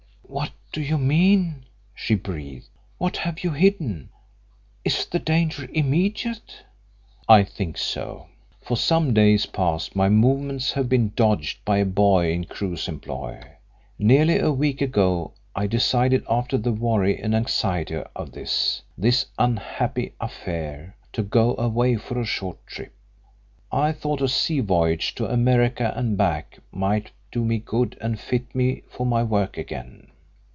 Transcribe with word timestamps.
"What 0.41 0.53
do 0.71 0.81
you 0.81 0.97
mean?" 0.97 1.65
she 1.93 2.15
breathed. 2.15 2.69
"What 2.97 3.17
have 3.17 3.43
you 3.43 3.49
hidden? 3.51 4.07
Is 4.85 5.05
the 5.05 5.19
danger 5.19 5.67
immediate?" 5.73 6.63
"I 7.27 7.43
think 7.43 7.77
so. 7.77 8.27
For 8.61 8.77
some 8.77 9.13
days 9.13 9.45
past 9.45 9.93
my 9.97 10.07
movements 10.07 10.71
have 10.71 10.87
been 10.87 11.11
dogged 11.17 11.57
by 11.65 11.79
a 11.79 11.85
boy 11.85 12.31
in 12.31 12.45
Crewe's 12.45 12.87
employ. 12.87 13.41
Nearly 13.99 14.39
a 14.39 14.53
week 14.53 14.79
ago 14.81 15.33
I 15.53 15.67
decided, 15.67 16.23
after 16.29 16.57
the 16.57 16.71
worry 16.71 17.19
and 17.21 17.35
anxiety 17.35 18.01
of 18.15 18.31
this 18.31 18.81
this 18.97 19.25
unhappy 19.37 20.13
affair, 20.21 20.95
to 21.11 21.21
go 21.23 21.53
away 21.57 21.97
for 21.97 22.17
a 22.17 22.25
short 22.25 22.65
trip. 22.65 22.93
I 23.73 23.91
thought 23.91 24.21
a 24.21 24.29
sea 24.29 24.61
voyage 24.61 25.13
to 25.15 25.29
America 25.29 25.91
and 25.97 26.17
back 26.17 26.59
might 26.71 27.11
do 27.33 27.43
me 27.43 27.57
good 27.57 27.97
and 27.99 28.17
fit 28.17 28.55
me 28.55 28.83
for 28.89 29.05
my 29.05 29.21
work 29.23 29.57
again." 29.57 30.07